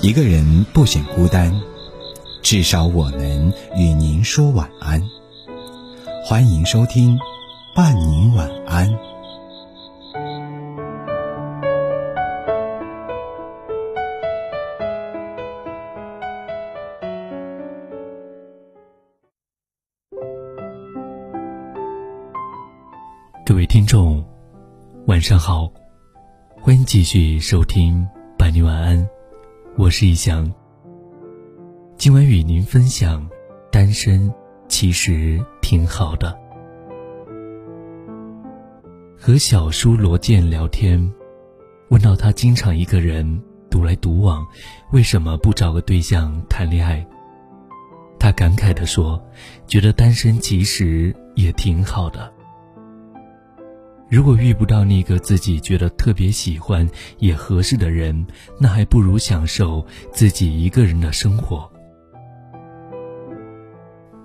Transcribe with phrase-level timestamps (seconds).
[0.00, 1.60] 一个人不显孤单，
[2.40, 5.02] 至少我能与您说晚安。
[6.24, 7.18] 欢迎收听
[7.76, 8.88] 《伴您晚安》。
[23.52, 24.24] 各位听众，
[25.08, 25.70] 晚上好，
[26.58, 28.02] 欢迎继续收听
[28.38, 28.98] 《伴你晚安》，
[29.76, 30.50] 我是易翔。
[31.98, 33.28] 今晚与您分享，
[33.70, 34.32] 单身
[34.68, 36.34] 其实挺好的。
[39.18, 41.12] 和小叔罗健聊天，
[41.90, 44.42] 问到他经常一个人独来独往，
[44.92, 47.06] 为什么不找个对象谈恋爱？
[48.18, 49.22] 他感慨地说
[49.68, 52.32] ：“觉得单身其实也挺好的。”
[54.12, 56.86] 如果遇不到那个自己觉得特别喜欢
[57.18, 58.26] 也合适的人，
[58.60, 59.82] 那还不如享受
[60.12, 61.66] 自己一个人的生活。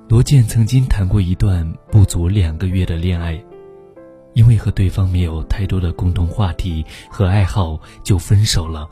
[0.10, 3.42] 罗健曾经谈过一段不足两个月的恋爱，
[4.34, 8.90] 因为和对方没有太多的共同话题和爱好，就分手了。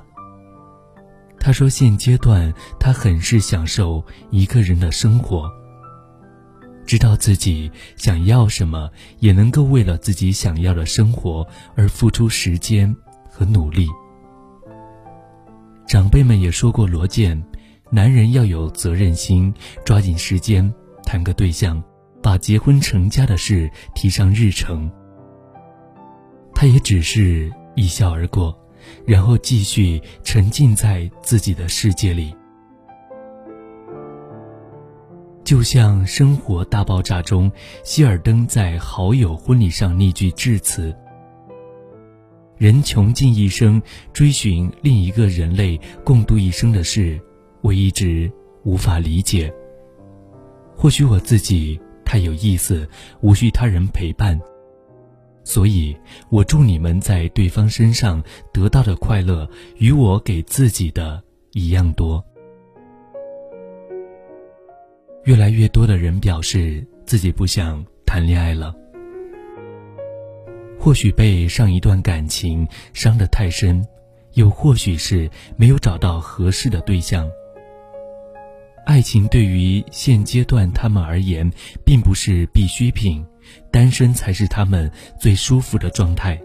[1.37, 5.52] 他说，现阶段他很是享受一个人的生活。
[6.86, 12.95] 知道自己想要什么，也能够为了自己想要的生活而付出时间
[13.30, 13.88] 和努力。
[15.88, 17.44] 长辈们也说过，罗健，
[17.92, 21.81] 男人要有责任心，抓紧时间谈个对象，
[22.22, 24.89] 把结婚成家的事提上日程。
[26.53, 28.58] 他也只是一笑而过，
[29.05, 32.33] 然后继续沉浸在自己的世界里。
[35.45, 37.51] 就像《生活大爆炸》中
[37.83, 40.93] 希尔登在好友婚礼上那句致辞
[42.57, 43.79] ：“人穷尽一生
[44.11, 47.21] 追寻另一个人类共度一生的事，
[47.61, 48.30] 我一直
[48.64, 49.53] 无法理解。
[50.75, 52.89] 或许我自己太有意思，
[53.21, 54.39] 无需他人陪伴，
[55.43, 55.95] 所以
[56.31, 58.21] 我祝你们在对方身上
[58.52, 59.47] 得到的快乐，
[59.77, 61.21] 与我给自己的
[61.52, 62.21] 一样多。”
[65.25, 68.71] 越来越多的人表示自己不想谈恋爱了，
[70.80, 73.83] 或许被上一段感情伤得太深，
[74.33, 75.27] 又或许是
[75.58, 77.27] 没有找到合适的对象。
[78.85, 81.52] 爱情对于现阶段他们而言，
[81.83, 83.25] 并不是必需品，
[83.71, 86.39] 单身才是他们最舒服的状态。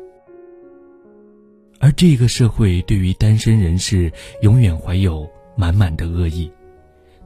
[1.81, 6.51] 而这个社会对于单身人士，永远怀有满满的恶意。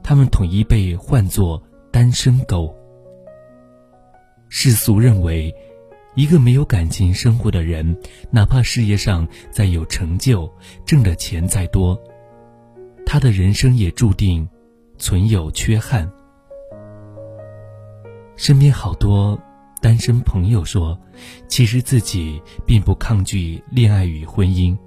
[0.07, 1.59] 他们统一被唤作
[1.91, 2.71] “单身狗”。
[4.49, 5.51] 世俗认为，
[6.13, 7.97] 一个没有感情生活的人，
[8.29, 10.47] 哪怕事业上再有成就，
[10.85, 11.99] 挣的钱再多，
[13.03, 14.47] 他的人生也注定
[14.99, 16.07] 存有缺憾。
[18.35, 19.35] 身边好多
[19.81, 20.95] 单身朋友说，
[21.47, 24.77] 其实自己并不抗拒恋爱与婚姻。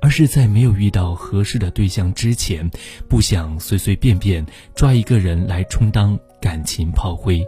[0.00, 2.68] 而是在没有遇到合适的对象之前，
[3.08, 4.44] 不想随随便便
[4.74, 7.46] 抓一个人来充当感情炮灰。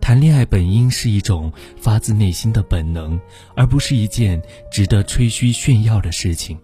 [0.00, 3.20] 谈恋爱本应是一种发自内心的本能，
[3.54, 6.58] 而不是一件值得吹嘘炫耀的事情。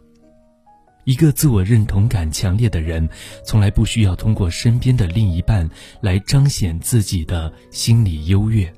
[1.05, 3.09] 一个自我认同感强烈的人，
[3.45, 5.69] 从来不需要通过身边的另一半
[6.01, 8.73] 来彰显自己的心理优越。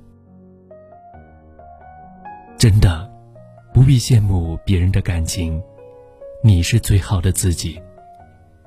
[2.59, 3.18] 真的。
[3.73, 5.63] 不必羡慕别人的感情，
[6.43, 7.81] 你是最好的自己，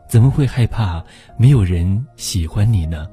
[0.07, 1.03] 怎么会害怕
[1.37, 3.07] 没有人喜欢你呢？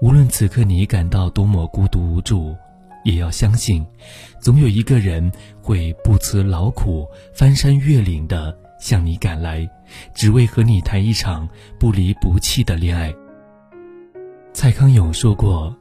[0.00, 2.56] 无论此刻你感到多么孤独无助，
[3.04, 3.86] 也要相信，
[4.40, 5.30] 总有一个人
[5.60, 9.68] 会不辞劳苦、翻山越岭的向你赶来，
[10.14, 13.14] 只为和你谈一场不离不弃的恋爱。
[14.52, 15.74] 蔡康永说过：“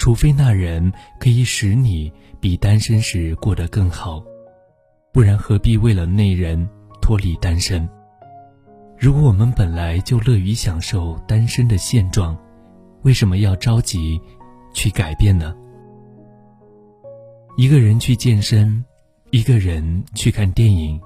[0.00, 4.24] 除非那人可以使你。”比单身时过得更好，
[5.12, 6.66] 不然何必为了那人
[7.02, 7.86] 脱离单身？
[8.98, 12.34] 如果我们本来就乐于享受单身的现状，
[13.02, 14.18] 为什么要着急
[14.72, 15.54] 去改变呢？
[17.58, 18.82] 一个人去健身，
[19.32, 20.98] 一个人去看电影，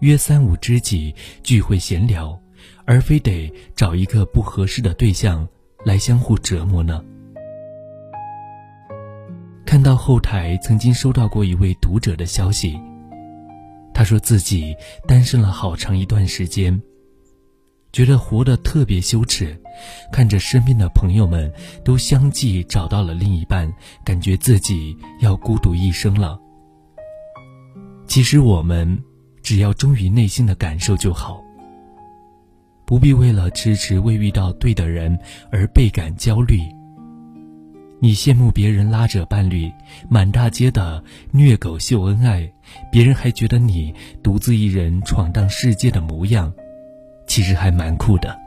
[0.00, 2.38] 约三五知己聚会闲聊，
[2.84, 5.48] 而非得找一个不合适的对象
[5.82, 7.02] 来相互折磨呢？
[9.76, 12.80] 看到后台曾经收到过一位读者的消息，
[13.92, 14.74] 他说自己
[15.06, 16.80] 单身了好长一段时间，
[17.92, 19.54] 觉得活得特别羞耻，
[20.10, 21.52] 看着身边的朋友们
[21.84, 23.70] 都相继找到了另一半，
[24.02, 26.40] 感觉自己要孤独一生了。
[28.06, 28.98] 其实我们
[29.42, 31.38] 只要忠于内心的感受就好，
[32.86, 35.18] 不必为了迟迟未遇到对的人
[35.52, 36.62] 而倍感焦虑。
[37.98, 39.72] 你羡慕别人拉着伴侣
[40.08, 42.52] 满大街的虐狗秀恩爱，
[42.92, 46.52] 别人还觉得你独自一人闯荡世界的模样，
[47.26, 48.38] 其实还蛮酷的。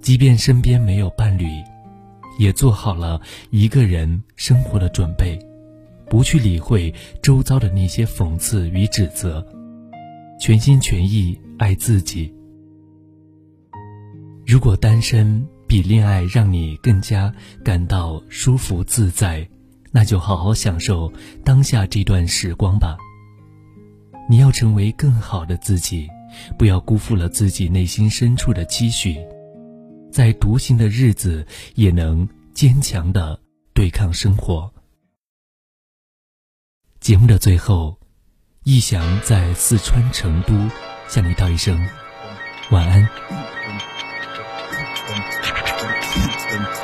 [0.00, 1.62] 即便身边没有伴侣，
[2.38, 3.20] 也做好了
[3.50, 5.38] 一个人生活的准备，
[6.08, 6.92] 不去理会
[7.22, 9.46] 周遭的那些讽刺与指责，
[10.40, 12.32] 全心全意爱自己。
[14.46, 17.34] 如果单身，比恋爱让你更加
[17.64, 19.44] 感到舒服自在，
[19.90, 21.12] 那就好好享受
[21.44, 22.96] 当下这段时光吧。
[24.30, 26.08] 你要成为更好的自己，
[26.56, 29.16] 不要辜负了自己内心深处的期许，
[30.12, 31.44] 在独行的日子
[31.74, 33.36] 也能坚强的
[33.72, 34.72] 对抗生活。
[37.00, 37.98] 节目的最后，
[38.62, 40.54] 逸翔在四川成都
[41.08, 41.76] 向你道一声
[42.70, 43.08] 晚安。
[46.14, 46.83] 在街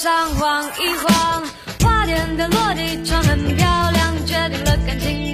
[0.00, 1.42] 上晃一晃，
[1.80, 5.27] 花店的落地窗很漂亮，决定了感情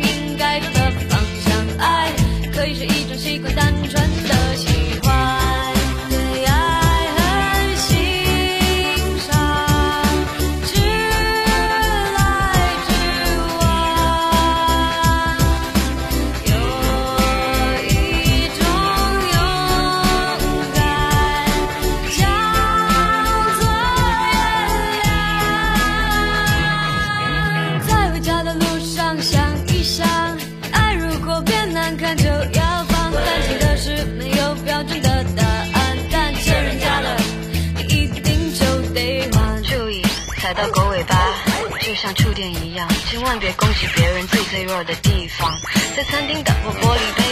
[41.95, 45.57] 就像触电一样，千万别攻击别人最脆弱的地方。
[45.95, 47.23] 在餐厅打破玻璃杯，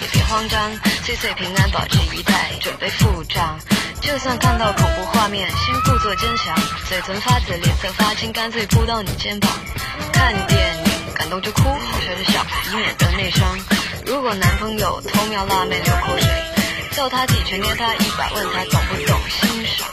[0.00, 0.72] 也别慌张，
[1.04, 3.56] 岁岁平安，保持仪态，准备付账。
[4.00, 6.52] 就算看到恐怖画面，先故作坚强，
[6.88, 9.48] 嘴唇发紫，脸色发青，干脆扑到你肩膀。
[10.12, 11.62] 看电影感动就哭，
[12.00, 13.56] 学着小孩以免得内伤。
[14.04, 16.28] 如果男朋友偷瞄辣妹流口水，
[16.90, 19.86] 揍他几拳，捏他一把，问他懂不懂欣赏。